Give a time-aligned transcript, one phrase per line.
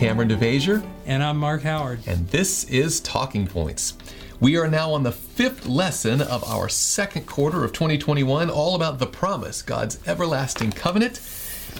[0.00, 0.82] Kameron DeVasher.
[1.04, 2.00] And I'm Mark Howard.
[2.06, 3.98] And this is Talking Points.
[4.40, 8.98] We are now on the fifth lesson of our second quarter of 2021, all about
[8.98, 11.20] the promise, God's everlasting covenant.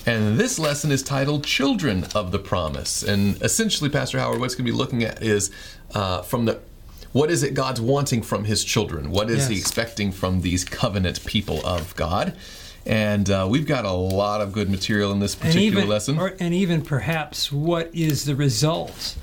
[0.04, 3.02] And this lesson is titled Children of the Promise.
[3.02, 5.50] And essentially, Pastor Howard, what's going to be looking at is
[5.94, 6.60] uh, from the
[7.12, 9.10] what is it God's wanting from his children?
[9.10, 9.48] What is yes.
[9.48, 12.36] he expecting from these covenant people of God?
[12.86, 16.18] And uh, we've got a lot of good material in this particular and even, lesson.
[16.18, 19.16] Or, and even perhaps what is the result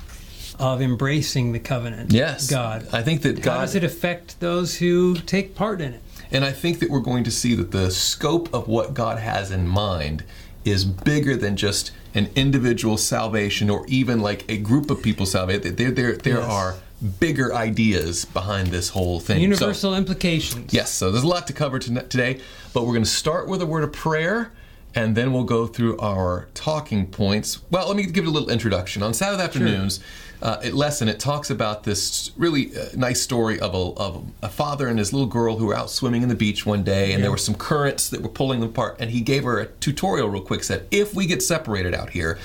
[0.60, 2.12] of embracing the covenant?
[2.12, 2.50] Yes.
[2.50, 2.88] God.
[2.92, 3.54] I think that God.
[3.54, 6.02] How does it affect those who take part in it?
[6.32, 9.52] And I think that we're going to see that the scope of what God has
[9.52, 10.24] in mind
[10.66, 15.76] is bigger than just an individual salvation or even like a group of people salvation.
[15.76, 16.52] There, there, there yes.
[16.52, 16.76] are
[17.20, 19.42] bigger ideas behind this whole thing.
[19.42, 20.74] Universal so, implications.
[20.74, 22.40] Yes, so there's a lot to cover today,
[22.74, 24.52] but we're going to start with a word of prayer
[24.98, 27.62] and then we'll go through our talking points.
[27.70, 29.04] Well, let me give you a little introduction.
[29.04, 30.50] On Saturday afternoons, sure.
[30.50, 34.50] uh, at Lesson, it talks about this really uh, nice story of a, of a
[34.50, 37.20] father and his little girl who were out swimming in the beach one day, and
[37.20, 37.26] yeah.
[37.26, 38.96] there were some currents that were pulling them apart.
[39.00, 40.64] And he gave her a tutorial real quick.
[40.64, 42.40] Said, "If we get separated out here,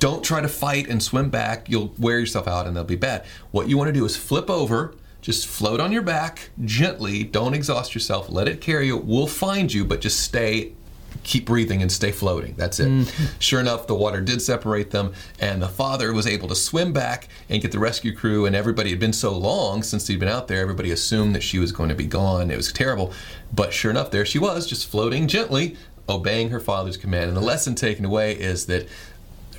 [0.00, 1.68] don't try to fight and swim back.
[1.68, 3.24] You'll wear yourself out and they'll be bad.
[3.52, 7.22] What you want to do is flip over, just float on your back gently.
[7.22, 8.28] Don't exhaust yourself.
[8.28, 8.96] Let it carry you.
[8.96, 10.72] We'll find you, but just stay
[11.22, 12.54] keep breathing and stay floating.
[12.56, 12.88] That's it.
[12.88, 13.40] Mm.
[13.40, 17.28] Sure enough, the water did separate them, and the father was able to swim back
[17.48, 18.46] and get the rescue crew.
[18.46, 21.58] And everybody had been so long since he'd been out there, everybody assumed that she
[21.58, 22.50] was going to be gone.
[22.50, 23.12] It was terrible.
[23.52, 25.76] But sure enough, there she was, just floating gently,
[26.08, 27.28] obeying her father's command.
[27.28, 28.88] And the lesson taken away is that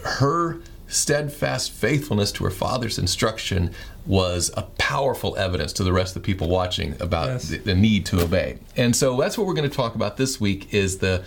[0.04, 3.74] her steadfast faithfulness to her father's instruction
[4.06, 7.50] was a powerful evidence to the rest of the people watching about yes.
[7.50, 8.58] the, the, need to obey.
[8.76, 11.24] And so that's what we're going to talk about this week is the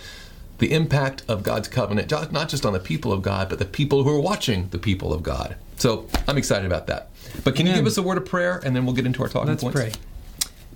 [0.57, 4.03] the impact of God's covenant not just on the people of God but the people
[4.03, 5.57] who are watching the people of God.
[5.77, 7.09] So I'm excited about that.
[7.43, 7.75] But can Amen.
[7.75, 9.63] you give us a word of prayer and then we'll get into our talking Let's
[9.63, 9.77] points?
[9.77, 10.05] Let's pray.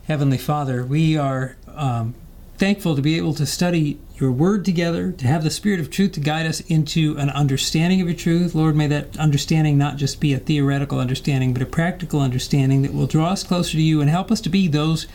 [0.08, 2.16] Heavenly Father, we are um,
[2.60, 6.12] thankful to be able to study your word together, to have the spirit of truth
[6.12, 8.54] to guide us into an understanding of your truth.
[8.54, 12.94] Lord, may that understanding not just be a theoretical understanding, but a practical understanding that
[12.94, 15.08] will draw us closer to you and help us to be those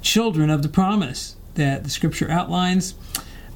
[0.00, 2.94] children of the promise that the scripture outlines.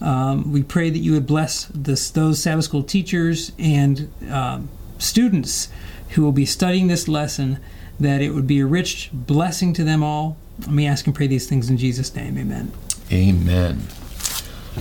[0.00, 4.68] Um, we pray that you would bless this, those Sabbath school teachers and um,
[4.98, 5.68] students
[6.10, 7.60] who will be studying this lesson,
[8.00, 10.36] that it would be a rich blessing to them all.
[10.58, 12.36] Let me ask and pray these things in Jesus' name.
[12.36, 12.72] Amen.
[13.12, 13.82] Amen.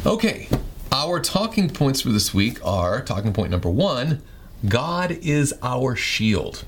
[0.06, 0.50] Okay,
[0.92, 4.22] our talking points for this week are talking point number one
[4.68, 6.66] God is our shield.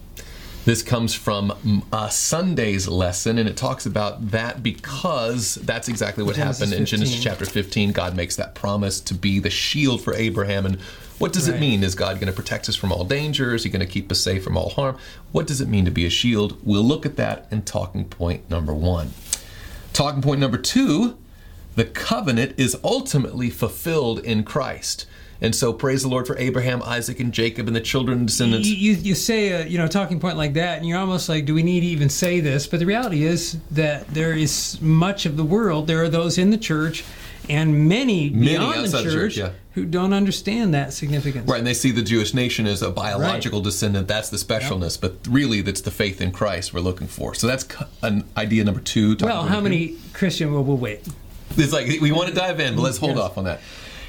[0.66, 6.36] This comes from uh, Sunday's lesson, and it talks about that because that's exactly what
[6.36, 7.00] Genesis happened in 15.
[7.00, 7.92] Genesis chapter 15.
[7.94, 10.66] God makes that promise to be the shield for Abraham.
[10.66, 10.80] And
[11.20, 11.56] what does right.
[11.56, 11.84] it mean?
[11.84, 13.56] Is God going to protect us from all danger?
[13.56, 14.98] Is He going to keep us safe from all harm?
[15.32, 16.60] What does it mean to be a shield?
[16.64, 19.14] We'll look at that in talking point number one.
[19.94, 21.18] Talking point number two
[21.78, 25.06] the covenant is ultimately fulfilled in Christ.
[25.40, 28.68] And so, praise the Lord for Abraham, Isaac, and Jacob, and the children and descendants.
[28.68, 31.46] You, you, you say a you know talking point like that, and you're almost like,
[31.46, 32.66] do we need to even say this?
[32.66, 35.86] But the reality is that there is much of the world.
[35.86, 37.04] There are those in the church,
[37.48, 39.52] and many, many beyond the church, the church yeah.
[39.74, 41.48] who don't understand that significance.
[41.48, 43.66] Right, and they see the Jewish nation as a biological right.
[43.66, 44.08] descendant.
[44.08, 45.14] That's the specialness, yep.
[45.22, 47.36] but really, that's the faith in Christ we're looking for.
[47.36, 47.68] So that's
[48.02, 49.16] an idea number two.
[49.22, 50.52] Well, how many Christian?
[50.52, 51.08] Well, we'll wait.
[51.56, 53.26] It's like we want to dive in, but let's hold yes.
[53.26, 53.62] off on that.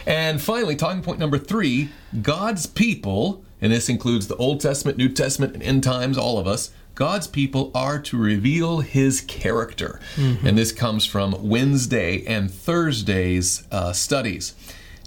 [0.06, 1.90] And finally, talking point number three
[2.22, 6.46] God's people, and this includes the Old Testament, New Testament, and end times, all of
[6.46, 10.00] us, God's people are to reveal his character.
[10.16, 10.46] Mm-hmm.
[10.46, 14.54] And this comes from Wednesday and Thursday's uh, studies.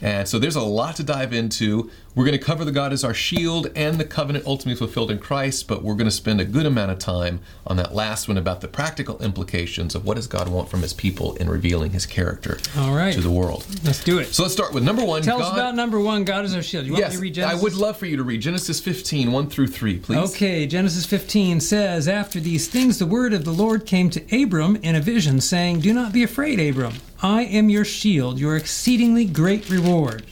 [0.02, 1.92] And so there's a lot to dive into.
[2.14, 5.20] We're going to cover the God as our shield and the covenant ultimately fulfilled in
[5.20, 8.38] Christ, but we're going to spend a good amount of time on that last one
[8.38, 12.06] about the practical implications of what does God want from his people in revealing his
[12.06, 13.13] character All right.
[13.13, 13.66] to the world.
[13.86, 14.25] Let's do it.
[14.25, 15.22] So let's start with number one.
[15.22, 16.86] Tell God, us about number one, God is our shield.
[16.86, 17.60] You want yes, me to read Genesis?
[17.60, 20.18] I would love for you to read Genesis 15, 1 through 3, please.
[20.31, 24.75] Okay, Genesis 15 says, After these things the word of the Lord came to Abram
[24.78, 26.96] in a vision, saying, Do not be afraid, Abram.
[27.24, 30.25] I am your shield, your exceedingly great reward.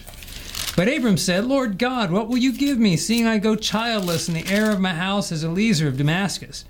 [0.80, 4.38] But Abram said, Lord God, what will you give me, seeing I go childless, and
[4.38, 6.64] the heir of my house is Eliezer of Damascus?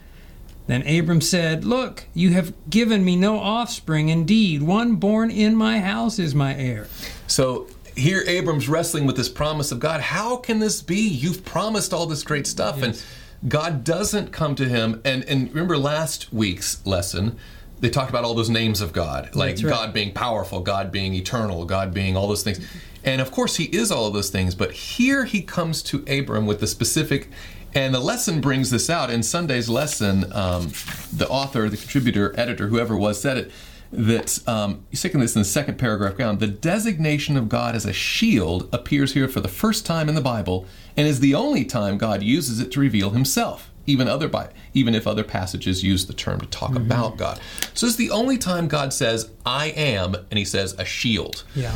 [0.65, 4.09] Then Abram said, Look, you have given me no offspring.
[4.09, 6.87] Indeed, one born in my house is my heir.
[7.27, 10.01] So here Abram's wrestling with this promise of God.
[10.01, 11.07] How can this be?
[11.07, 12.79] You've promised all this great stuff.
[12.79, 13.05] Yes.
[13.43, 15.03] And God doesn't come to him.
[15.05, 17.37] And, and remember last week's lesson,
[17.79, 19.65] they talked about all those names of God, like right.
[19.65, 22.59] God being powerful, God being eternal, God being all those things.
[23.03, 26.45] And of course, he is all of those things, but here he comes to Abram
[26.45, 27.29] with the specific,
[27.73, 29.09] and the lesson brings this out.
[29.09, 30.71] In Sunday's lesson, um,
[31.13, 33.51] the author, the contributor, editor, whoever it was, said it
[33.91, 36.37] that um, you're taking this in the second paragraph down.
[36.37, 40.21] The designation of God as a shield appears here for the first time in the
[40.21, 43.71] Bible, and is the only time God uses it to reveal Himself.
[43.85, 44.29] Even other
[44.75, 46.85] even if other passages use the term to talk mm-hmm.
[46.85, 47.39] about God.
[47.73, 51.43] So it's the only time God says "I am," and He says a shield.
[51.55, 51.75] Yeah.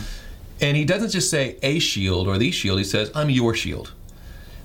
[0.63, 2.80] And He doesn't just say a shield or the shield.
[2.80, 3.94] He says I'm your shield.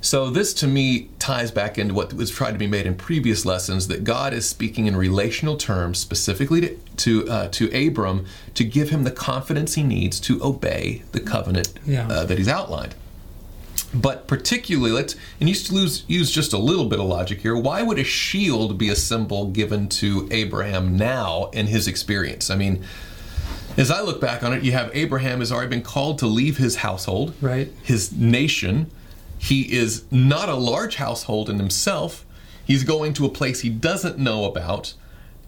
[0.01, 3.45] So, this to me ties back into what was tried to be made in previous
[3.45, 8.25] lessons that God is speaking in relational terms specifically to, to, uh, to Abram
[8.55, 12.07] to give him the confidence he needs to obey the covenant yeah.
[12.07, 12.95] uh, that he's outlined.
[13.93, 17.41] But particularly, let's and you used to lose, use just a little bit of logic
[17.41, 17.57] here.
[17.57, 22.51] Why would a shield be a symbol given to Abraham now in his experience?
[22.51, 22.85] I mean,
[23.79, 26.59] as I look back on it, you have Abraham has already been called to leave
[26.59, 28.91] his household, right, his nation,
[29.39, 32.27] he is not a large household in himself.
[32.65, 34.93] He's going to a place he doesn't know about,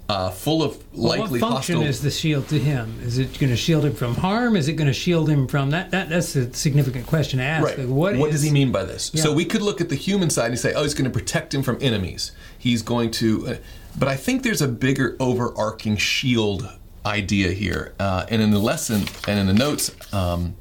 [0.09, 1.89] uh, full of likely well, what function hostile.
[1.89, 2.99] is the shield to him?
[3.03, 4.57] Is it going to shield him from harm?
[4.57, 5.91] Is it going to shield him from that?
[5.91, 7.65] that that's a significant question to ask.
[7.65, 7.79] Right.
[7.81, 9.11] Like, what, what is, does he mean by this?
[9.13, 9.23] Yeah.
[9.23, 11.53] So we could look at the human side and say, oh, he's going to protect
[11.53, 12.33] him from enemies.
[12.57, 13.57] He's going to, uh,
[13.99, 16.69] but I think there's a bigger overarching shield
[17.05, 17.95] idea here.
[17.99, 20.57] Uh, and in the lesson and in the notes, um,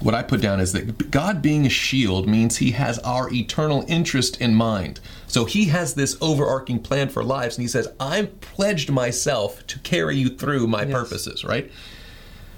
[0.00, 3.84] what I put down is that God being a shield means he has our eternal
[3.88, 5.00] interest in mind.
[5.26, 9.78] So he has this overarching plan for lives, and he says, I've pledged myself to
[9.80, 10.92] carry you through my yes.
[10.92, 11.70] purposes, right?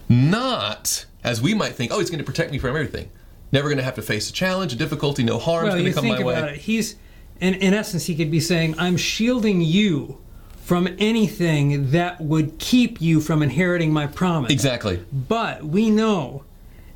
[0.08, 3.10] Not as we might think, oh, he's going to protect me from everything.
[3.52, 5.92] Never going to have to face a challenge, a difficulty, no harm well, going to
[5.92, 6.34] come my way.
[6.34, 6.56] It.
[6.58, 6.96] He's,
[7.40, 10.20] in, in essence, he could be saying, I'm shielding you
[10.70, 14.52] from anything that would keep you from inheriting my promise.
[14.52, 15.04] Exactly.
[15.12, 16.44] But we know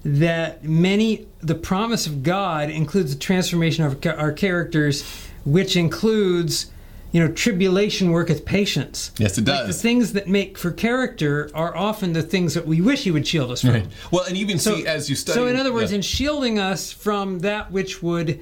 [0.04, 5.02] that many the promise of God includes the transformation of our characters,
[5.44, 6.70] which includes
[7.10, 9.10] you know tribulation worketh patience.
[9.18, 9.58] Yes, it does.
[9.58, 13.10] Like the things that make for character are often the things that we wish He
[13.10, 13.70] would shield us from.
[13.70, 13.88] Right.
[14.12, 15.34] Well, and even so, see as you study.
[15.34, 15.96] So, in other words, yeah.
[15.96, 18.38] in shielding us from that which would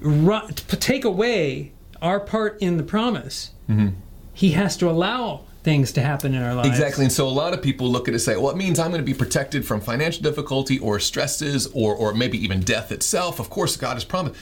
[0.00, 3.94] ru- take away our part in the promise, mm-hmm.
[4.34, 6.68] He has to allow things to happen in our lives.
[6.68, 7.04] Exactly.
[7.04, 8.90] And so a lot of people look at it and say, well, it means I'm
[8.90, 13.40] going to be protected from financial difficulty or stresses or, or maybe even death itself.
[13.40, 14.38] Of course, God has promised.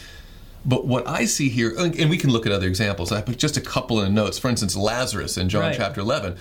[0.65, 3.57] But what I see here, and we can look at other examples, I put just
[3.57, 4.39] a couple in the notes.
[4.39, 5.77] For instance, Lazarus in John right.
[5.77, 6.37] chapter 11.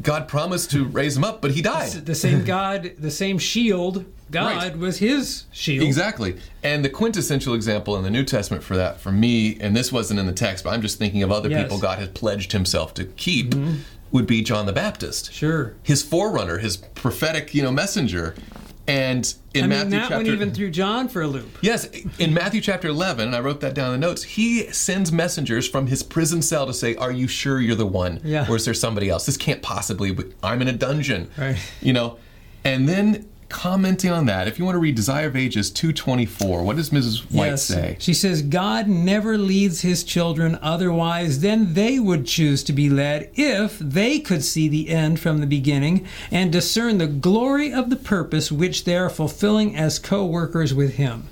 [0.00, 1.92] God promised to raise him up, but he died.
[1.92, 4.76] The same God, the same shield, God right.
[4.76, 5.86] was his shield.
[5.86, 6.36] Exactly.
[6.62, 10.18] And the quintessential example in the New Testament for that, for me, and this wasn't
[10.18, 11.62] in the text, but I'm just thinking of other yes.
[11.62, 13.50] people God has pledged himself to keep.
[13.50, 13.74] Mm-hmm
[14.14, 15.32] would be John the Baptist.
[15.32, 15.74] Sure.
[15.82, 18.36] His forerunner, his prophetic, you know, messenger.
[18.86, 21.58] And in I mean, Matthew that chapter, one even threw John for a loop.
[21.62, 21.86] Yes,
[22.18, 25.66] in Matthew chapter 11, and I wrote that down in the notes, he sends messengers
[25.66, 28.20] from his prison cell to say, Are you sure you're the one?
[28.22, 28.46] Yeah.
[28.48, 29.24] Or is there somebody else?
[29.24, 31.30] This can't possibly, I'm in a dungeon.
[31.38, 31.56] Right.
[31.80, 32.18] You know,
[32.62, 36.74] and then commenting on that, if you want to read Desire of Ages 224, what
[36.74, 37.20] does Mrs.
[37.32, 37.64] White yes.
[37.64, 37.96] say?
[38.00, 43.30] She says, God never leads his children otherwise than they would choose to be led
[43.34, 47.96] if they could see the end from the beginning and discern the glory of the
[47.96, 51.28] purpose which they are fulfilling as co workers with him.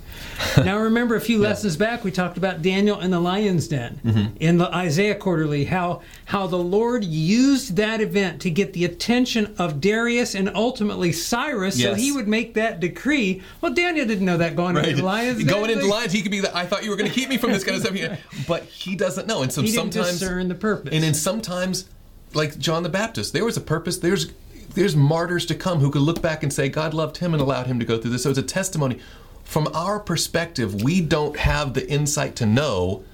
[0.65, 1.49] now, remember a few yeah.
[1.49, 4.37] lessons back, we talked about Daniel in the lion's den mm-hmm.
[4.39, 9.55] in the Isaiah quarterly, how, how the Lord used that event to get the attention
[9.59, 11.91] of Darius and ultimately Cyrus yes.
[11.91, 13.43] so he would make that decree.
[13.61, 14.87] Well, Daniel didn't know that going right.
[14.87, 15.47] into the lion's den.
[15.47, 17.29] Going into the lions, he could be the, I thought you were going to keep
[17.29, 17.93] me from this kind of stuff.
[18.47, 19.43] But he doesn't know.
[19.43, 20.19] And so he sometimes.
[20.19, 20.93] discern the purpose.
[20.93, 21.89] And then sometimes,
[22.35, 23.99] like John the Baptist, there was a purpose.
[23.99, 24.33] There's
[24.75, 27.67] there's martyrs to come who could look back and say God loved him and allowed
[27.67, 28.23] him to go through this.
[28.23, 28.99] So it's a testimony
[29.45, 33.05] from our perspective, we don't have the insight to know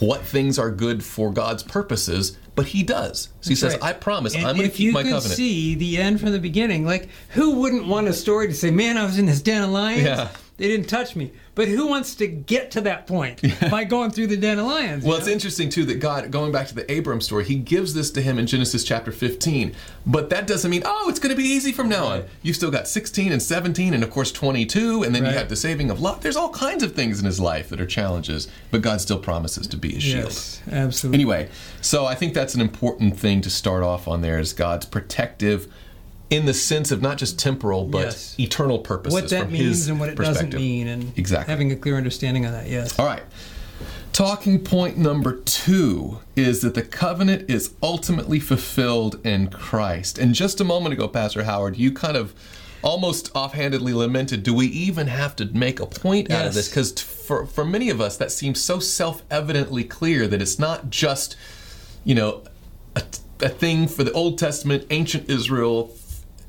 [0.00, 3.30] what things are good for God's purposes, but He does.
[3.40, 3.82] So He says, right.
[3.82, 6.20] "I promise, and I'm going to keep my covenant." If you could see the end
[6.20, 9.26] from the beginning, like who wouldn't want a story to say, "Man, I was in
[9.26, 10.28] this den of lions." Yeah.
[10.58, 11.32] They didn't touch me.
[11.54, 15.04] But who wants to get to that point by going through the den of lions?
[15.04, 15.18] Well, know?
[15.18, 18.20] it's interesting too that God, going back to the Abram story, He gives this to
[18.20, 19.74] him in Genesis chapter 15.
[20.04, 22.22] But that doesn't mean oh, it's going to be easy from now right.
[22.22, 22.28] on.
[22.42, 25.32] You've still got 16 and 17, and of course 22, and then right.
[25.32, 26.22] you have the saving of Lot.
[26.22, 29.68] There's all kinds of things in his life that are challenges, but God still promises
[29.68, 30.24] to be his shield.
[30.24, 31.16] Yes, absolutely.
[31.18, 31.48] Anyway,
[31.80, 34.22] so I think that's an important thing to start off on.
[34.22, 35.72] There is God's protective
[36.30, 38.38] in the sense of not just temporal but yes.
[38.38, 39.20] eternal purposes.
[39.20, 42.52] What that means and what it doesn't mean, and exactly having a clear understanding of
[42.52, 42.68] that.
[42.68, 42.98] Yes.
[42.98, 43.22] All right.
[44.12, 50.18] Talking point number two is that the covenant is ultimately fulfilled in Christ.
[50.18, 52.34] And just a moment ago, Pastor Howard, you kind of
[52.82, 56.68] almost offhandedly lamented, do we even have to make a point out of this?
[56.68, 60.90] Because for, for many of us, that seems so self evidently clear that it's not
[60.90, 61.36] just,
[62.02, 62.42] you know,
[62.96, 63.02] a,
[63.40, 65.88] a thing for the Old Testament, ancient Israel,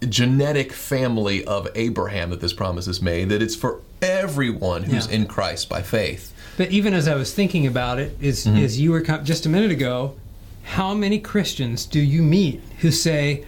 [0.07, 5.13] genetic family of Abraham that this promise is made, that it's for everyone who's Yeah.
[5.15, 6.31] in Christ by faith.
[6.57, 8.57] But even as I was thinking about it, is Mm-hmm.
[8.57, 10.13] is you were just a minute ago,
[10.63, 13.43] how many Christians do you meet who say,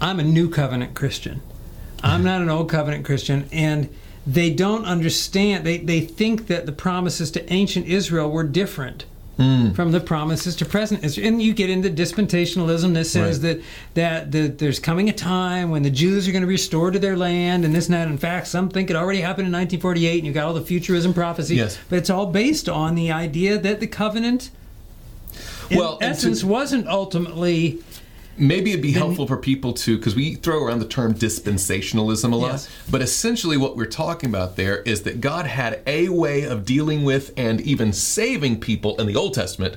[0.00, 1.40] "I'm a new covenant Christian.
[2.02, 3.88] I'm not an old covenant Christian," and
[4.26, 5.64] they don't understand.
[5.64, 9.04] They they think that the promises to ancient Israel were different.
[9.38, 9.70] Hmm.
[9.70, 13.62] From the promises to present and you get into dispensationalism that says Right.
[13.94, 16.94] that, that that there's coming a time when the Jews are going to be restored
[16.94, 18.08] to their land, and this and that.
[18.08, 21.14] In fact, some think it already happened in 1948, and you've got all the futurism
[21.14, 21.54] prophecy.
[21.54, 21.78] Yes.
[21.88, 24.50] But it's all based on the idea that the covenant,
[25.70, 27.78] in Well, and to- essence, wasn't ultimately.
[28.38, 32.36] Maybe it'd be helpful for people to, because we throw around the term dispensationalism a
[32.36, 32.68] lot, Yes.
[32.90, 37.04] but essentially what we're talking about there is that God had a way of dealing
[37.04, 39.76] with and even saving people in the Old Testament.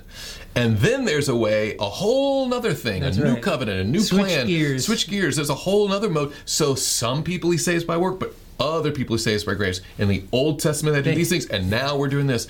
[0.56, 4.00] And then there's a way, a whole nother thing, That's a new covenant, a new
[4.00, 4.08] plan.
[4.08, 4.48] Switch plan.
[4.48, 4.86] gears.
[4.86, 5.36] Switch gears.
[5.38, 6.34] There's a whole other mode.
[6.46, 9.82] So some people he saves by work, but other people he saves by grace.
[9.98, 12.48] In the Old Testament, they did these things, and now we're doing this.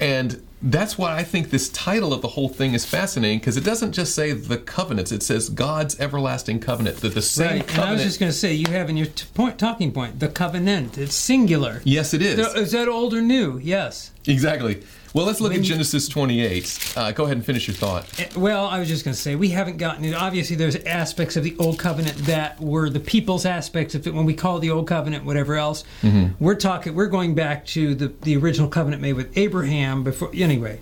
[0.00, 3.64] And that's why I think this title of the whole thing is fascinating because it
[3.64, 6.98] doesn't just say the covenants; it says God's everlasting covenant.
[6.98, 7.72] That the same Right.
[7.74, 10.20] And I was just going to say, you have in your t- point, talking point
[10.20, 10.96] the covenant.
[10.96, 11.82] It's singular.
[11.84, 13.58] yes, it is Is that old or new?
[13.58, 14.10] Yes.
[14.26, 14.82] exactly.
[15.14, 16.94] Well, let's look When at Genesis 28.
[16.96, 18.20] Uh, go ahead and finish your thought.
[18.20, 20.12] Eh, Well, I was just going to say we haven't gotten it.
[20.12, 24.12] Obviously, there's aspects of the old covenant that were the people's aspects of it.
[24.12, 26.44] When we call the old covenant, whatever else, Mm-hmm.
[26.44, 26.94] we're talking.
[26.96, 30.30] We're going back to the the original covenant made with Abraham before.
[30.34, 30.80] Anyway,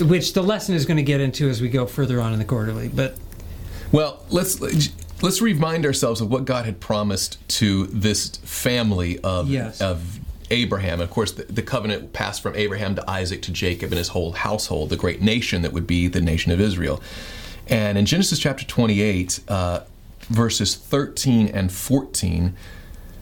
[0.00, 2.44] which the lesson is going to get into as we go further on in the
[2.44, 2.88] quarterly.
[2.88, 3.16] But
[3.92, 4.60] Well, let's
[5.22, 9.80] let's remind ourselves of what God had promised to this family of Yes.
[9.80, 10.18] of
[10.50, 11.00] Abraham.
[11.00, 14.32] Of course, the, the covenant passed from Abraham to Isaac to Jacob and his whole
[14.32, 17.02] household, the great nation that would be the nation of Israel.
[17.68, 19.80] And in Genesis chapter 28, uh,
[20.28, 22.54] verses 13 and 14,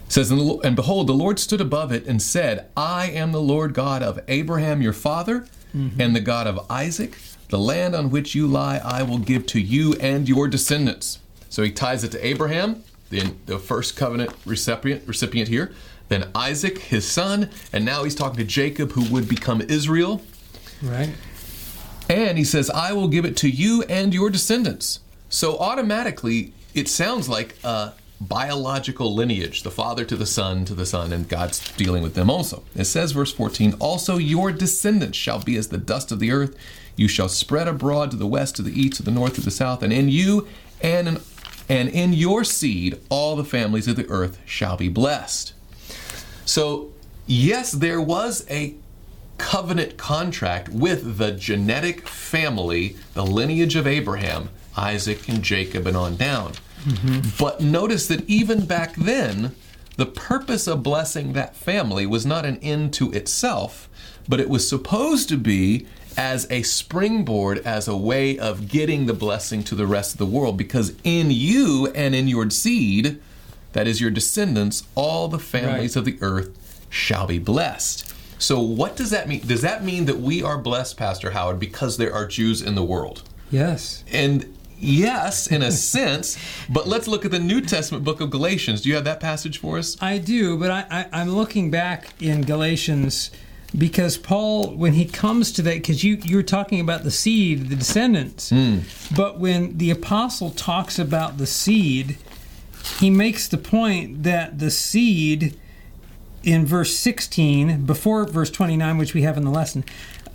[0.09, 3.41] says, and, the, and behold, the Lord stood above it and said, I am the
[3.41, 5.47] Lord God of Abraham your father,
[5.99, 7.19] and the God of Isaac.
[7.49, 11.19] The land on which you lie, I will give to you and your descendants.
[11.51, 15.73] So he ties it to Abraham, the, the first covenant recipient, recipient here,
[16.09, 20.23] then Isaac, his son, and now he's talking to Jacob, who would become Israel.
[20.83, 21.11] right,
[22.09, 25.01] And he says, I will give it to you and your descendants.
[25.29, 30.87] So automatically, it sounds like a biological lineage the father to the son to the
[30.87, 32.63] son, and God's dealing with them also.
[32.75, 36.57] It says, verse 14, Also your descendants shall be as the dust of the earth.
[36.97, 39.51] You shall spread abroad to the west, to the east, to the north, to the
[39.51, 40.47] south, and in you
[40.81, 41.19] and in,
[41.69, 45.53] and in your seed all the families of the earth shall be blessed.
[46.47, 46.93] So,
[47.27, 48.75] yes, there was a
[49.37, 56.17] covenant contract with the genetic family, the lineage of Abraham, Isaac, and Jacob, and on
[56.17, 56.53] down.
[56.85, 57.29] Mm-hmm.
[57.39, 59.55] But notice that even back then,
[59.97, 63.89] the purpose of blessing that family was not an end to itself,
[64.29, 65.87] but it was supposed to be
[66.17, 70.27] as a springboard, as a way of getting the blessing to the rest of the
[70.27, 70.57] world.
[70.57, 73.21] Because in you and in your seed,
[73.77, 75.97] that is your descendants, all the families Right.
[75.97, 78.11] of the earth shall be blessed.
[78.39, 79.43] So, what does that mean?
[79.47, 82.83] Does that mean that we are blessed, Pastor Howard, because there are Jews in the
[82.83, 83.23] world?
[83.51, 84.47] yes, And
[84.79, 86.39] yes, in a sense,
[86.71, 88.81] but let's look at the New Testament book of Galatians.
[88.81, 89.95] Do you have that passage for us?
[90.01, 90.59] I do.
[90.59, 93.31] But I, I, I'm looking back in Galatians
[93.77, 97.77] because Paul, when he comes to that, because you you're talking about the seed, the
[97.77, 98.79] descendants, hmm.
[99.15, 102.17] but when the apostle talks about the seed,
[103.01, 105.57] he makes the point that the seed
[106.43, 109.85] in verse 16 before verse 29 which we have in the lesson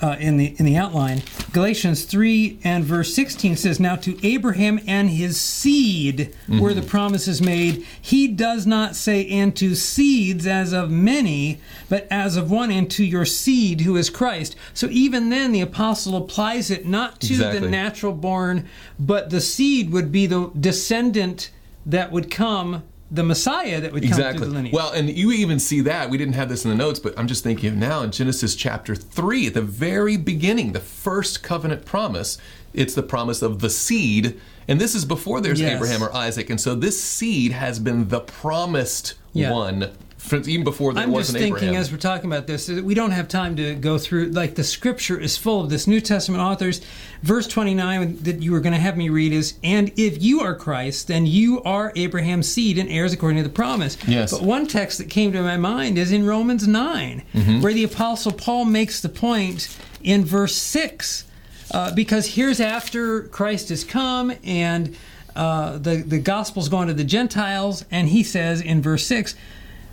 [0.02, 1.22] uh, in the in the outline
[1.54, 7.42] galatians 3 and verse 16 says now to abraham and his seed were the promises
[7.42, 7.86] made.
[8.02, 12.90] He does not say and to seeds as of many but as of one and
[12.92, 17.34] to your seed who is christ so even then the apostle applies it not to
[17.34, 17.60] Exactly.
[17.60, 18.68] the natural born
[19.00, 21.52] but the seed would be the descendant
[21.86, 22.84] that would come
[23.14, 26.10] the messiah that would come through the lineage Well, and you even see that.
[26.10, 28.56] We didn't have this in the notes, but I'm just thinking of now in Genesis
[28.56, 32.38] chapter 3, at the very beginning, the first covenant promise,
[32.74, 34.40] it's the promise of the seed.
[34.70, 35.74] And this is before there's Yes.
[35.76, 36.50] Abraham or Isaac.
[36.50, 39.52] And so this seed has been the promised Yeah.
[39.52, 39.90] one
[40.32, 41.82] even before there I'm was just an thinking Abraham.
[41.82, 44.28] as we're talking about this, that we don't have time to go through.
[44.28, 45.88] Like the scripture is full of this.
[45.88, 46.80] New Testament authors,
[47.22, 50.56] verse 29 that you were going to have me read is, "And if you are
[50.56, 54.32] Christ, then you are Abraham's seed and heirs according to the promise." Yes.
[54.32, 57.62] But one text that came to my mind is in Romans 9, Mm-hmm.
[57.62, 61.26] where the apostle Paul makes the point in verse 6,
[61.72, 64.96] uh, because here's after Christ has come and
[65.36, 69.36] uh, the the gospel's going to the Gentiles, and he says in verse 6.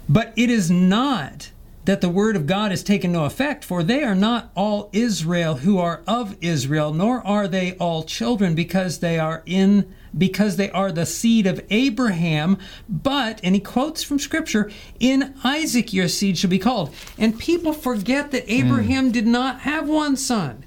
[0.08, 1.50] But it is not
[1.84, 5.56] that the word of God is taken no effect, for they are not all Israel
[5.56, 10.70] who are of Israel, nor are they all children, because they are in because they
[10.70, 16.38] are the seed of Abraham, but, and he quotes from scripture, in Isaac your seed
[16.38, 16.94] shall be called.
[17.18, 18.50] And people forget that hmm.
[18.50, 20.64] Abraham did not have one son.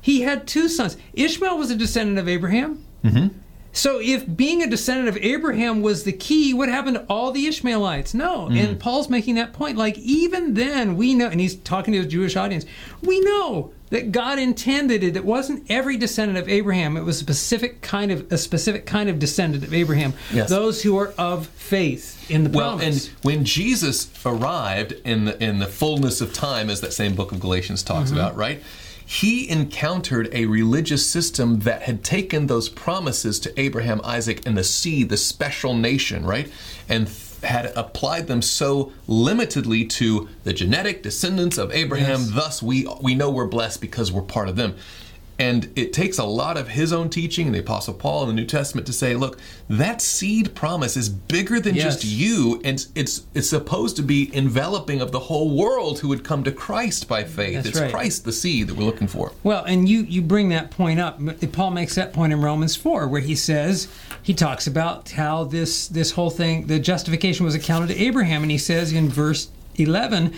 [0.00, 0.96] He had two sons.
[1.14, 2.84] Ishmael was a descendant of Abraham.
[3.04, 3.38] Mm-hmm.
[3.76, 7.46] So if being a descendant of Abraham was the key, what happened to all the
[7.46, 8.14] Ishmaelites?
[8.14, 8.48] No.
[8.48, 9.76] And Paul's making that point.
[9.76, 12.64] Like even then, we know, and he's talking to his Jewish audience.
[13.02, 15.14] We know that God intended it.
[15.16, 16.96] It wasn't every descendant of Abraham.
[16.96, 20.14] It was a specific kind of a specific kind of descendant of Abraham.
[20.32, 20.48] Yes.
[20.48, 23.06] Those who are of faith in the Well, promise.
[23.08, 27.30] and when Jesus arrived in the in the fullness of time, as that same book
[27.30, 28.18] of Galatians talks Mm-hmm.
[28.18, 28.60] about, right?
[29.06, 34.64] He encountered a religious system that had taken those promises to Abraham, Isaac, and the
[34.64, 36.50] seed, the special nation, right,
[36.88, 37.08] and
[37.44, 42.20] had applied them so limitedly to the genetic descendants of Abraham.
[42.20, 42.30] Yes.
[42.32, 44.74] Thus, we we know we're blessed because we're part of them.
[45.38, 48.34] And it takes a lot of his own teaching and the Apostle Paul in the
[48.34, 49.38] New Testament to say, look,
[49.68, 55.02] that seed promise is bigger than just you, and it's it's supposed to be enveloping
[55.02, 57.56] of the whole world who would come to Christ by faith.
[57.56, 57.90] That's it's right.
[57.92, 59.32] Christ the seed that we're looking for.
[59.42, 61.20] Well, and you you bring that point up.
[61.52, 63.88] Paul makes that point in Romans four, where he says
[64.22, 68.50] he talks about how this this whole thing, the justification was accounted to Abraham, and
[68.50, 70.32] he says in verse eleven.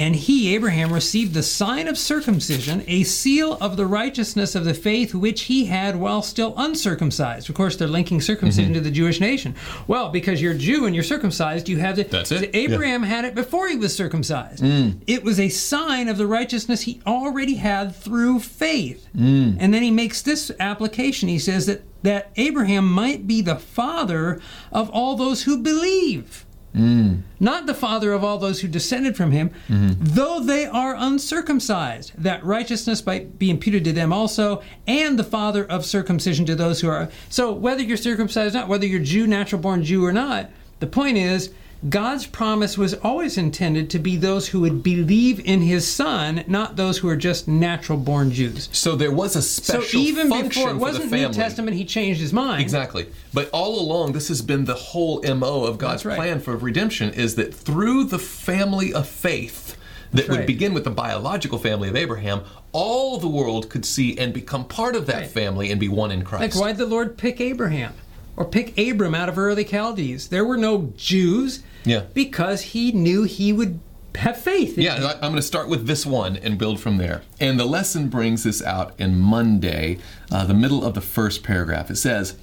[0.00, 4.72] And he, Abraham, received the sign of circumcision, a seal of the righteousness of the
[4.72, 7.50] faith which he had while still uncircumcised.
[7.50, 8.74] Of course, they're linking circumcision mm-hmm.
[8.74, 9.54] to the Jewish nation.
[9.86, 12.04] Well, because you're Jew and you're circumcised, you have the.
[12.04, 12.48] That's it.
[12.54, 14.62] Abraham had it before he was circumcised.
[14.62, 15.02] Mm.
[15.06, 19.06] It was a sign of the righteousness he already had through faith.
[19.14, 19.58] Mm.
[19.60, 21.28] And then he makes this application.
[21.28, 24.40] He says that, that Abraham might be the father
[24.72, 26.46] of all those who believe.
[26.74, 27.22] Mm.
[27.40, 29.94] Not the father of all those who descended from him, mm-hmm.
[29.98, 35.64] though they are uncircumcised, that righteousness might be imputed to them also, and the father
[35.64, 37.10] of circumcision to those who are.
[37.28, 40.86] So, whether you're circumcised or not, whether you're Jew, natural born Jew or not, the
[40.86, 41.52] point is,
[41.88, 46.76] God's promise was always intended to be those who would believe in his son, not
[46.76, 48.68] those who are just natural born Jews.
[48.72, 51.32] So there was a special So even function before it wasn't the New.
[51.32, 52.60] Testament, he changed his mind.
[52.60, 53.06] Exactly.
[53.32, 56.16] But all along, this has been the whole MO of God's right.
[56.16, 59.78] plan for redemption is that through the family of faith
[60.12, 64.34] that would begin with the biological family of Abraham, all the world could see and
[64.34, 65.30] become part of that Right.
[65.30, 66.56] family and be one in Christ.
[66.56, 67.94] Like, why'd the Lord pick Abraham?
[68.36, 70.28] Or pick Abram out of early Chaldees?
[70.28, 71.62] There were no Jews.
[71.84, 72.04] Yeah.
[72.14, 73.80] Because he knew he would
[74.16, 74.76] have faith.
[74.76, 77.22] in Yeah, I'm going to start with this one and build from there.
[77.38, 79.98] And the lesson brings this out in Monday,
[80.32, 81.90] uh, the middle of the first paragraph.
[81.90, 82.36] It says,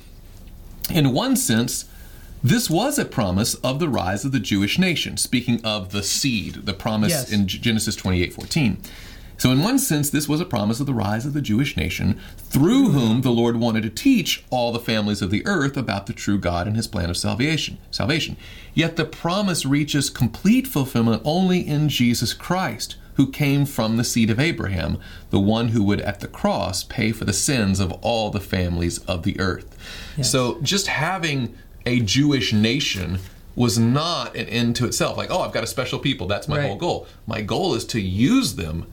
[0.89, 1.86] In one sense,
[2.43, 6.65] this was a promise of the rise of the Jewish nation, speaking of the seed,
[6.65, 7.32] the promise Yes.
[7.32, 8.78] in Genesis 28 14.
[9.38, 12.19] So, in one sense, this was a promise of the rise of the Jewish nation,
[12.38, 16.13] through whom the Lord wanted to teach all the families of the earth about the
[16.13, 17.78] true God and His plan of salvation.
[17.91, 18.36] Salvation.
[18.73, 24.30] Yet the promise reaches complete fulfillment only in Jesus Christ, who came from the seed
[24.32, 24.97] of Abraham,
[25.30, 28.97] the one who would at the cross pay for the sins of all the families
[29.06, 29.78] of the earth.
[30.23, 31.54] So, just having
[31.86, 33.19] a Jewish nation
[33.56, 35.15] was not an end to itself.
[35.17, 36.28] Like, oh, I've got a special people.
[36.28, 36.67] That's my Right.
[36.67, 37.08] whole goal.
[37.26, 38.86] My goal is to use them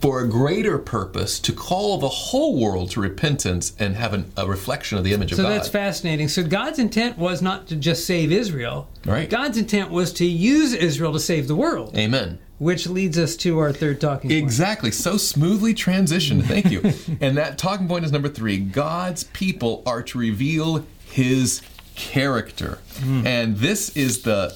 [0.00, 4.46] for a greater purpose to call the whole world to repentance and have an, a
[4.46, 5.52] reflection of the image So of God.
[5.52, 6.28] that's fascinating.
[6.28, 8.88] So God's intent was not to just save Israel.
[9.06, 9.28] Right.
[9.30, 12.38] God's intent was to use Israel to save the world, Amen.
[12.58, 14.42] which leads us to our third talking point.
[14.42, 14.90] Exactly.
[14.90, 16.44] So smoothly transitioned.
[16.44, 16.82] Thank you.
[17.20, 21.62] and that talking point is number three God's people are to reveal his
[21.94, 22.78] character.
[22.98, 23.26] Hmm.
[23.26, 24.54] And this is the.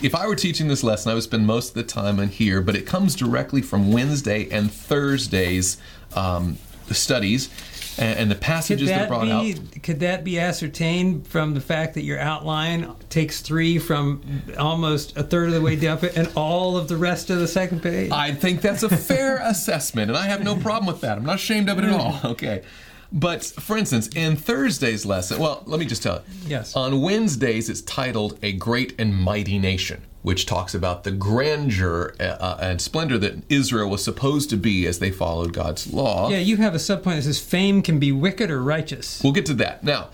[0.00, 2.60] If I were teaching this lesson, I would spend most of the time in here,
[2.60, 5.76] but it comes directly from Wednesday and Thursday's
[6.14, 6.58] um,
[6.90, 7.50] studies
[7.98, 9.82] and, and the passages that, are that brought be out.
[9.82, 14.22] could that be ascertained from the fact that your outline takes three from
[14.58, 17.82] almost a third of the way down and all of the rest of the second
[17.82, 18.12] page?
[18.12, 21.18] I think that's a fair assessment, and I have no problem with that.
[21.18, 22.20] I'm not ashamed of it at all.
[22.24, 22.62] Okay.
[23.10, 26.22] But for instance, in Thursday's lesson, well, let me just tell you.
[26.46, 26.76] Yes.
[26.76, 32.58] On Wednesdays, it's titled A Great and Mighty Nation, which talks about the grandeur uh,
[32.60, 36.28] and splendor that Israel was supposed to be as they followed God's law.
[36.28, 39.22] Yeah, you have a subpoint that says fame can be wicked or righteous.
[39.22, 39.82] We'll get to that.
[39.82, 40.10] Now,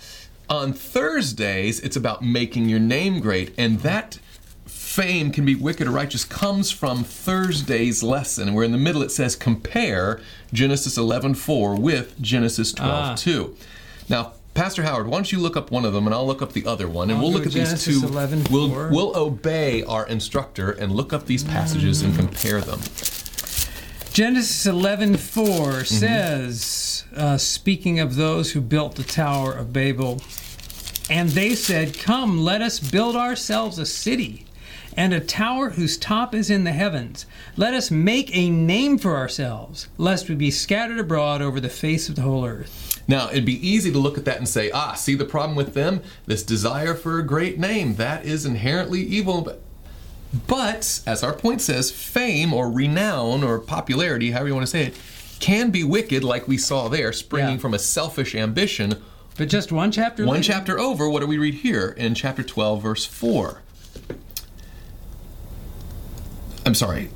[0.49, 4.19] on Thursdays, it's about making your name great, and that
[4.95, 8.55] fame can be wicked or righteous comes from Thursday's lesson.
[8.55, 10.21] Where in the middle it says compare
[10.53, 13.57] Genesis 11:4 with Genesis 12:2.
[14.09, 16.53] Now, Pastor Howard, why don't you look up one of them and I'll look up
[16.53, 18.07] the other one, and I'll we'll look at Genesis these two.
[18.07, 18.51] 11:4.
[18.53, 22.81] We'll we'll obey our instructor and look up these passages and compare them.
[24.13, 25.85] Genesis 11:4 Mm-hmm.
[25.85, 30.21] says, uh, speaking of those who built the Tower of Babel,
[31.11, 34.47] and they said, "Come, let us build ourselves a city,
[34.97, 37.27] and a tower whose top is in the heavens.
[37.57, 42.09] Let us make a name for ourselves, lest we be scattered abroad over the face
[42.09, 44.95] of the whole earth." Now, it'd be easy to look at that and say, ah,
[44.95, 46.01] see the problem with them?
[46.27, 49.43] This desire for a great name, that is inherently evil.
[49.43, 49.61] But,
[50.47, 54.87] but, as our point says, fame or renown or popularity, however you want to say
[54.87, 54.95] it,
[55.39, 57.59] can be wicked, like we saw there, springing Yeah.
[57.61, 58.95] from a selfish ambition.
[59.37, 62.43] But just one chapter One later, chapter over, what do we read here in chapter
[62.43, 63.61] 12, verse 4?
[66.67, 67.11] I'm sorry.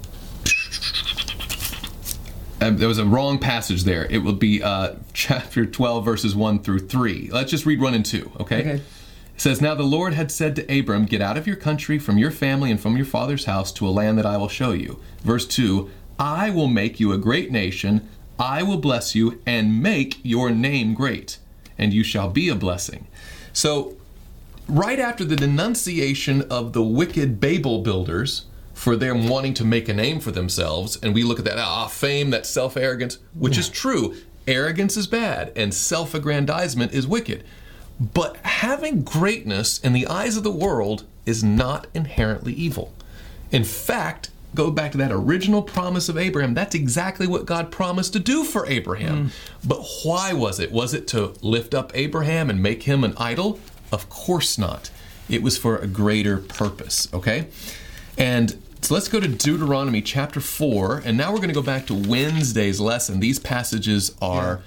[2.60, 4.06] Um, there was a wrong passage there.
[4.06, 7.30] It will be uh, chapter 12, verses 1 through 3.
[7.32, 8.60] Let's just read 1 and 2, okay?
[8.60, 8.70] Okay.
[8.70, 8.82] It
[9.40, 12.32] says, Now the Lord had said to Abram, Get out of your country, from your
[12.32, 14.98] family, and from your father's house to a land that I will show you.
[15.22, 18.08] Verse 2 I will make you a great nation,
[18.40, 21.38] I will bless you, and make your name great,
[21.78, 23.06] and you shall be a blessing.
[23.52, 23.96] So,
[24.68, 28.46] right after the denunciation of the wicked Babel builders
[28.78, 31.88] for them wanting to make a name for themselves, and we look at that, ah,
[31.88, 34.14] fame, that self arrogance, which is true.
[34.46, 37.42] Arrogance is bad, and self aggrandizement is wicked.
[37.98, 42.94] But having greatness in the eyes of the world is not inherently evil.
[43.50, 46.54] In fact, go back to that original promise of Abraham.
[46.54, 49.32] That's exactly what God promised to do for Abraham.
[49.64, 50.70] But why was it?
[50.70, 53.58] Was it to lift up Abraham and make him an idol?
[53.90, 54.90] Of course not.
[55.28, 57.48] It was for a greater purpose, okay?
[58.16, 61.86] And so let's go to Deuteronomy chapter 4, and now we're going to go back
[61.88, 63.20] to Wednesday's lesson.
[63.20, 64.60] These passages are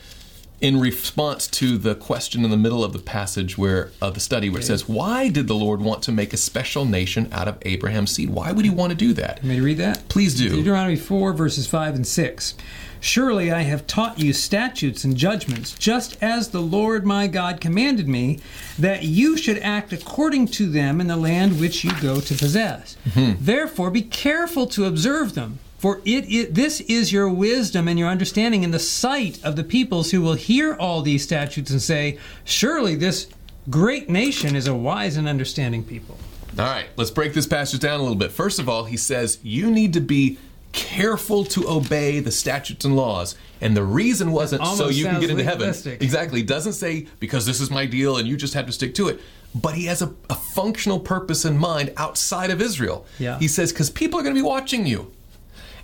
[0.61, 4.49] in response to the question in the middle of the passage where uh, the study
[4.49, 7.57] where it says, "Why did the Lord want to make a special nation out of
[7.63, 8.29] Abraham's seed?
[8.29, 10.07] Why would he want to do that?" Let me read that.
[10.07, 10.49] Please do.
[10.49, 12.55] Deuteronomy 4, verses 5 and 6.
[13.03, 18.07] Surely I have taught you statutes and judgments, just as the Lord my God commanded
[18.07, 18.39] me,
[18.77, 22.95] that you should act according to them in the land which you go to possess.
[23.15, 25.57] Therefore, be careful to observe them.
[25.81, 29.63] For it, it, this is your wisdom and your understanding in the sight of the
[29.63, 33.27] peoples who will hear all these statutes and say, Surely this
[33.67, 36.19] great nation is a wise and understanding people.
[36.59, 38.31] All right, let's break this passage down a little bit.
[38.31, 40.37] First of all, he says you need to be
[40.71, 43.33] careful to obey the statutes and laws.
[43.59, 45.69] And the reason wasn't so you can get into heaven.
[45.99, 46.41] Exactly.
[46.41, 49.07] He doesn't say because this is my deal and you just have to stick to
[49.07, 49.19] it.
[49.55, 53.07] But he has a, a functional purpose in mind outside of Israel.
[53.17, 53.39] Yeah.
[53.39, 55.11] He says, because people are going to be watching you.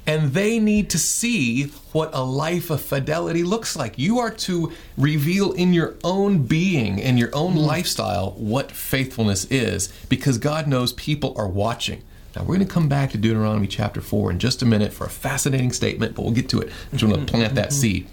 [0.08, 4.00] And they need to see what a life of fidelity looks like.
[4.00, 7.60] You are to reveal in your own being, in your own hmm.
[7.60, 12.02] lifestyle, what faithfulness is, because God knows people are watching.
[12.36, 15.06] Now, we're going to come back to Deuteronomy chapter 4 in just a minute for
[15.06, 16.72] a fascinating statement, but we'll get to it.
[16.94, 17.80] I just want to plant that mm-hmm.
[17.80, 18.08] seed.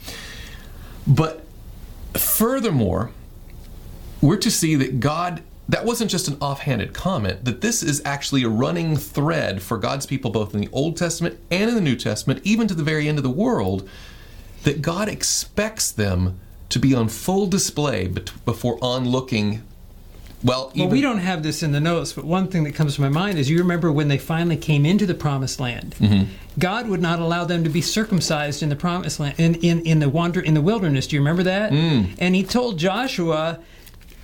[1.07, 1.45] But
[2.15, 3.11] furthermore,
[4.23, 8.43] we're to see that God, that wasn't just an offhanded comment, that this is actually
[8.43, 11.97] a running thread for God's people both in the Old Testament and in the New
[11.97, 13.89] Testament, even to the very end of the world,
[14.65, 18.09] that God expects them to be on full display
[18.45, 19.63] before onlooking.
[20.43, 22.97] Well, even, Well, we don't have this in the notes, but one thing that comes
[22.97, 25.95] to my mind is you remember when they finally came into the promised land.
[25.99, 26.31] Mm-hmm.
[26.59, 29.99] God would not allow them to be circumcised in the promised land in, in, in
[30.01, 31.07] the wander in the wilderness.
[31.07, 31.73] Do you remember that?
[31.73, 32.15] Mm.
[32.19, 33.61] And he told Joshua,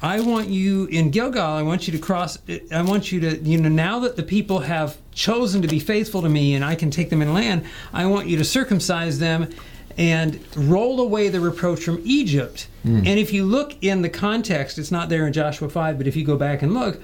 [0.03, 2.39] I want you in Gilgal, I want you to cross
[2.73, 6.23] I want you to you know now that the people have chosen to be faithful
[6.23, 9.51] to me and I can take them in land, I want you to circumcise them
[9.99, 12.69] and roll away the reproach from Egypt.
[12.83, 12.99] Hmm.
[12.99, 16.17] And if you look in the context, it's not there in Joshua 5, but if
[16.17, 17.01] you go back and look,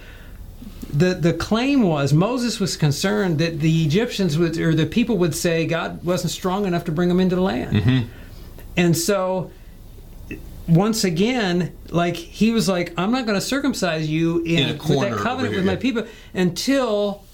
[0.91, 5.35] the the claim was Moses was concerned that the Egyptians would or the people would
[5.35, 7.77] say God wasn't strong enough to bring them into the land.
[7.77, 8.09] Mm-hmm.
[8.77, 9.51] And so
[10.69, 15.01] once again, like he was like, I'm not going to circumcise you in, In with
[15.01, 17.25] that covenant here, with my people until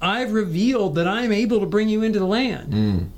[0.00, 2.72] I've revealed that I'm able to bring you into the land.
[2.72, 3.08] Mm.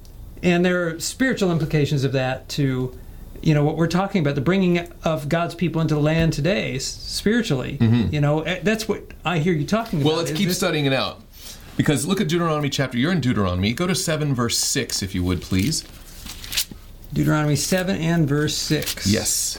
[0.43, 2.99] And there are spiritual implications of that to,
[3.43, 6.79] you know, what we're talking about, the bringing of God's people into the land today,
[6.79, 7.77] spiritually.
[8.11, 10.09] You know, eh, that's what I hear you talking about.
[10.09, 10.17] Mm-hmm.
[10.17, 11.21] Well, let's keep this- studying it out.
[11.77, 12.99] Because look at Deuteronomy chapter.
[12.99, 13.73] You're in Deuteronomy.
[13.73, 15.83] Go to 7, verse 6, if you would, please.
[17.13, 19.07] Deuteronomy 7 and verse 6.
[19.07, 19.59] Yes.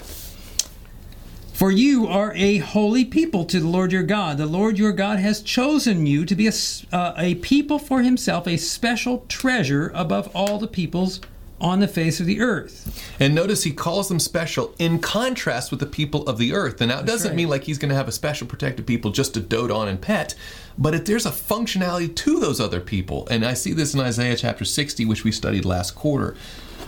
[1.54, 4.38] For you are a holy people to the Lord your God.
[4.38, 6.54] The Lord your God has chosen you to be a,
[6.92, 11.22] uh, a people for himself, a special treasure above all the peoples
[11.62, 13.14] on the face of the earth.
[13.20, 16.82] And notice he calls them special in contrast with the people of the earth.
[16.82, 17.38] And now it doesn't right.
[17.38, 20.02] mean like he's going to have a special protected people just to dote on and
[20.02, 20.34] pet,
[20.78, 23.28] but if there's a functionality to those other people.
[23.30, 26.36] And I see this in Isaiah chapter 60, which we studied last quarter,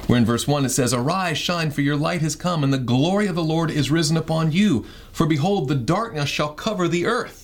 [0.08, 2.78] where in verse 1 it says, Arise, shine, for your light has come, and the
[2.78, 4.86] glory of the Lord is risen upon you.
[5.12, 7.44] For behold, the darkness shall cover the earth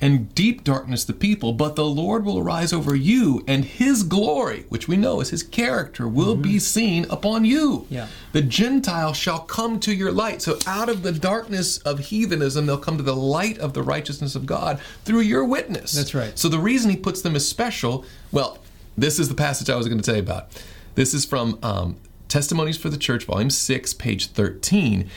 [0.00, 4.64] and deep darkness the people, but the Lord will arise over you, and his glory,
[4.68, 6.58] which we know is his character, will be mm-hmm.
[6.58, 7.86] seen upon you.
[7.90, 8.06] Yeah.
[8.32, 10.40] The Gentiles shall come to your light.
[10.42, 14.34] So out of the darkness of heathenism, they'll come to the light of the righteousness
[14.34, 15.92] of God through your witness.
[15.92, 16.38] That's right.
[16.38, 18.58] So the reason he puts them as special, well,
[18.96, 20.48] this is the passage I was going to tell you about.
[20.94, 21.96] This is from um,
[22.28, 25.08] Testimonies for the Church, Volume 6, page 13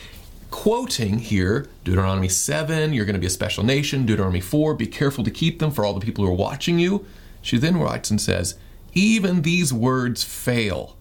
[0.53, 4.05] quoting here Deuteronomy 7, you're going to be a special nation.
[4.05, 7.07] Deuteronomy 4, be careful to keep them for all the people who are watching you.
[7.41, 8.53] She then writes and says,
[8.93, 10.95] Even these words fail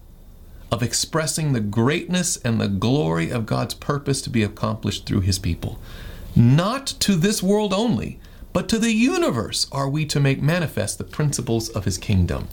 [0.71, 5.37] of expressing the greatness and the glory of God's purpose to be accomplished through his
[5.37, 5.79] people.
[6.35, 8.19] Not to this world only,
[8.53, 12.47] but to the universe are we to make manifest the principles of his kingdom.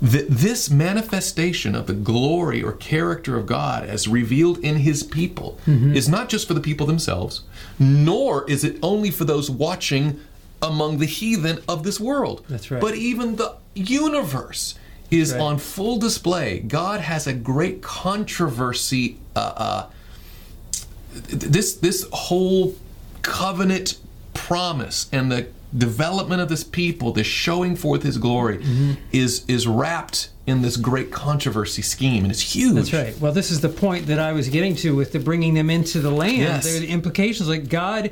[0.00, 5.58] Th- this manifestation of the glory or character of God as revealed in his people
[5.66, 7.42] is not just for the people themselves,
[7.78, 10.20] nor is it only for those watching
[10.62, 12.44] among the heathen of this world.
[12.48, 12.80] That's right.
[12.80, 14.74] But even the universe
[15.10, 15.40] is Right.
[15.40, 16.60] on full display.
[16.60, 19.16] God has a great controversy.
[19.36, 19.86] Uh, uh,
[21.28, 22.74] this this whole
[23.22, 23.98] covenant
[24.34, 28.92] promise and the development of this people, this showing forth His glory, Mm-hmm.
[29.12, 32.74] is is wrapped in this great controversy scheme, and it's huge.
[32.74, 33.18] That's right.
[33.20, 36.00] Well, this is the point that I was getting to with the bringing them into
[36.00, 36.36] the land.
[36.38, 36.64] Yes.
[36.64, 38.10] There are the implications like God,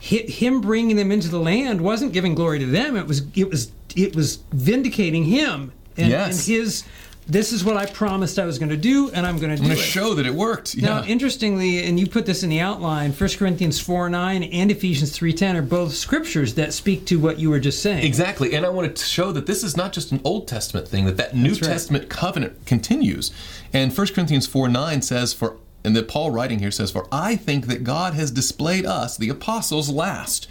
[0.00, 2.96] him bringing them into the land wasn't giving glory to them.
[2.96, 6.48] It was it was it was vindicating him and, Yes.
[6.48, 6.84] and his.
[7.26, 9.62] This is what I promised I was going to do, and I'm going to I'm
[9.62, 9.82] do going it.
[9.82, 10.76] to show that it worked.
[10.76, 15.18] Now, interestingly, and you put this in the outline, 1 Corinthians 4 9 and Ephesians
[15.18, 18.04] 3.10 are both scriptures that speak to what you were just saying.
[18.04, 21.06] Exactly, and I want to show that this is not just an Old Testament thing;
[21.06, 21.62] that that New right.
[21.62, 23.30] Testament covenant continues.
[23.72, 27.36] And 1 Corinthians four nine says, "For," and that Paul writing here says, "For I
[27.36, 30.46] think that God has displayed us, the apostles, last,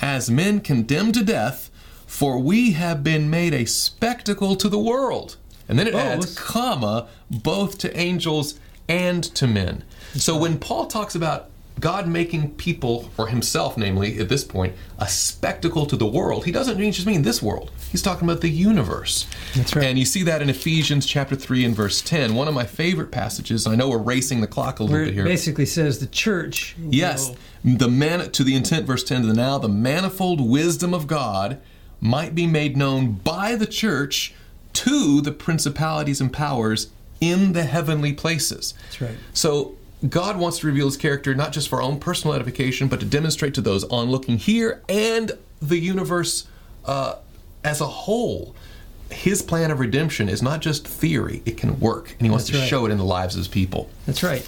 [0.00, 1.70] as men condemned to death,
[2.06, 5.36] for we have been made a spectacle to the world."
[5.68, 9.84] And then it oh, adds, comma, both to angels and to men.
[10.14, 11.50] So when Paul talks about
[11.80, 16.52] God making people, or himself, namely, at this point, a spectacle to the world, he
[16.52, 17.70] doesn't mean just mean this world.
[17.90, 19.26] He's talking about the universe.
[19.54, 19.86] That's right.
[19.86, 23.10] And you see that in Ephesians chapter 3 and verse 10, one of my favorite
[23.10, 23.66] passages.
[23.66, 25.24] I know we're racing the clock a little Where bit it here.
[25.24, 26.74] basically says the church.
[26.78, 27.36] Yes, will-
[27.76, 31.60] the man to the intent, verse ten to the now, the manifold wisdom of God
[32.00, 34.34] might be made known by the church
[34.74, 38.74] to the principalities and powers in the heavenly places.
[38.84, 39.16] That's right.
[39.32, 39.76] So
[40.08, 43.06] God wants to reveal His character not just for our own personal edification, but to
[43.06, 46.46] demonstrate to those on looking here and the universe
[46.84, 47.16] uh,
[47.64, 48.54] as a whole.
[49.10, 52.58] His plan of redemption is not just theory; it can work, and He wants That's
[52.58, 52.68] to right.
[52.68, 53.88] show it in the lives of His people.
[54.04, 54.42] That's right.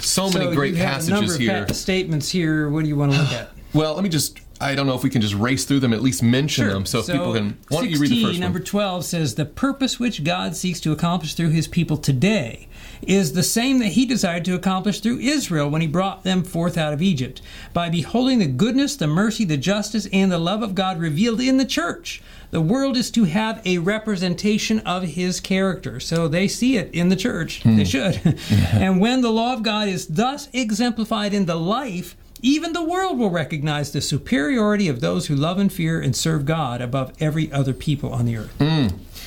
[0.00, 1.68] So many so great a number passages of here.
[1.68, 2.68] statements here.
[2.68, 3.50] What do you want to look at?
[3.72, 4.40] Well, let me just.
[4.60, 6.98] I don't know if we can just race through them, at least mention them, so,
[6.98, 7.58] if people can.
[7.68, 8.66] Why don't you read the 16, first number one?
[8.66, 12.68] 12 says, The purpose which God seeks to accomplish through his people today
[13.00, 16.76] is the same that he desired to accomplish through Israel when he brought them forth
[16.76, 17.40] out of Egypt,
[17.72, 21.56] by beholding the goodness, the mercy, the justice, and the love of God revealed in
[21.56, 22.22] the church.
[22.50, 26.00] The world is to have a representation of his character.
[26.00, 27.62] So they see it in the church.
[27.62, 27.76] Hmm.
[27.76, 28.20] They should.
[28.72, 33.18] and when the law of God is thus exemplified in the life, even the world
[33.18, 37.50] will recognize the superiority of those who love and fear and serve God above every
[37.52, 38.60] other people on the earth.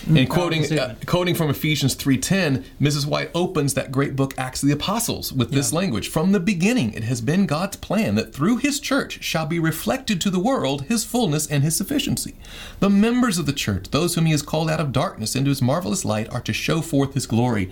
[0.07, 3.05] And quoting uh, quoting from Ephesians 3:10, Mrs.
[3.05, 6.09] White opens that great book Acts of the Apostles with this language.
[6.09, 10.19] From the beginning it has been God's plan that through his church shall be reflected
[10.21, 12.35] to the world his fullness and his sufficiency.
[12.81, 15.61] The members of the church, those whom he has called out of darkness into his
[15.61, 17.69] marvelous light, are to show forth his glory.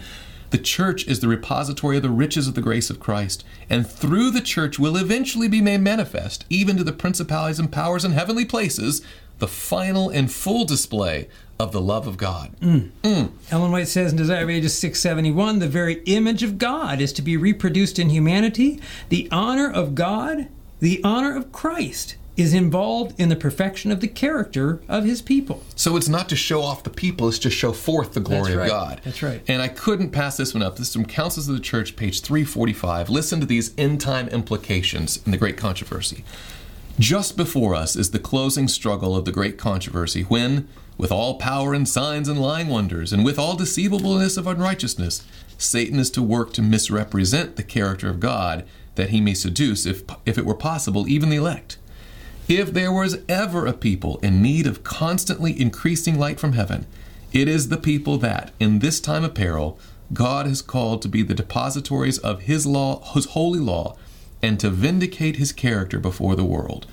[0.51, 4.31] The church is the repository of the riches of the grace of Christ, and through
[4.31, 8.43] the church will eventually be made manifest, even to the principalities and powers in heavenly
[8.43, 9.01] places,
[9.39, 12.51] the final and full display of the love of God.
[12.59, 12.89] Mm.
[13.01, 13.31] Mm.
[13.49, 17.21] Ellen White says in Desire of Ages 671 the very image of God is to
[17.21, 18.81] be reproduced in humanity.
[19.07, 24.07] The honor of God, the honor of Christ is involved in the perfection of the
[24.07, 25.63] character of his people.
[25.75, 28.65] So it's not to show off the people, it's to show forth the glory right.
[28.65, 29.01] of God.
[29.03, 29.41] That's right.
[29.47, 30.77] And I couldn't pass this one up.
[30.77, 33.09] This is from Counsels of the Church, page 345.
[33.09, 36.23] Listen to these end time implications in the Great Controversy.
[36.99, 40.67] Just before us is the closing struggle of the Great Controversy, when,
[40.97, 45.25] with all power and signs and lying wonders, and with all deceivableness of unrighteousness,
[45.57, 48.65] Satan is to work to misrepresent the character of God,
[48.95, 51.77] that he may seduce, if, if it were possible, even the elect.
[52.53, 56.85] If there was ever a people in need of constantly increasing light from heaven,
[57.31, 59.79] it is the people that, in this time of peril,
[60.11, 63.95] God has called to be the depositories of His law, His holy law,
[64.43, 66.87] and to vindicate His character before the world.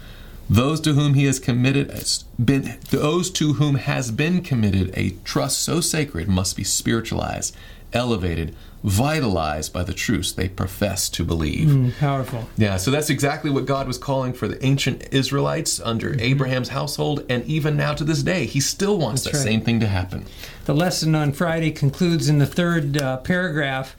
[0.49, 1.91] Those to whom He has committed,
[2.39, 7.57] been, those to whom has been committed a trust so sacred must be spiritualized,
[7.93, 11.69] elevated, vitalized by the truths they profess to believe.
[11.69, 12.49] Mm, powerful.
[12.57, 16.21] Yeah, so that's exactly what God was calling for the ancient Israelites under Mm-hmm.
[16.21, 19.53] Abraham's household, and even now to this day, He still wants That's that right.
[19.53, 20.25] same thing to happen.
[20.65, 23.97] The lesson on Friday concludes in the third uh, paragraph.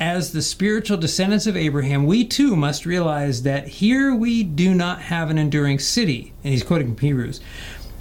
[0.00, 5.00] As the spiritual descendants of Abraham, we too must realize that here we do not
[5.02, 7.40] have an enduring city, and he's quoting from Hebrews,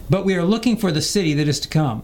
[0.07, 2.03] but we are looking for the city that is to come.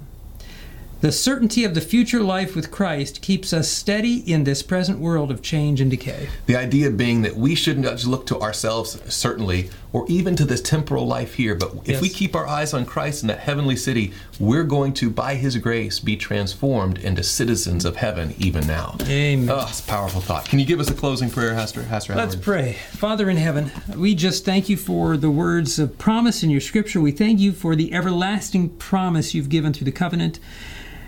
[1.04, 5.32] The certainty of the future life with Christ keeps us steady in this present world
[5.32, 6.30] of change and decay.
[6.46, 10.62] The idea being that we shouldn't just look to ourselves, certainly, or even to this
[10.62, 12.02] temporal life here, but if Yes.
[12.02, 15.58] we keep our eyes on Christ in that heavenly city, we're going to, by His
[15.58, 18.96] grace, be transformed into citizens of heaven even now.
[19.06, 19.50] Amen.
[19.54, 20.46] Oh, it's a powerful thought.
[20.46, 22.46] Can you give us a closing prayer, Pastor, Pastor Let's Howard?
[22.46, 22.78] pray.
[22.92, 27.02] Father in heaven, we just thank you for the words of promise in your scripture.
[27.02, 30.39] We thank you for the everlasting promise you've given through the covenant.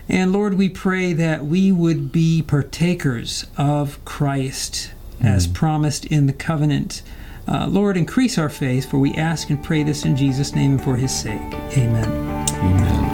[0.08, 6.32] And Lord, we pray that we would be partakers of Christ as promised in the
[6.32, 7.02] covenant.
[7.48, 10.82] Uh, Lord, increase our faith, for we ask and pray this in Jesus' name and
[10.82, 11.40] for his sake.
[11.76, 12.48] Amen.
[12.50, 13.05] Amen.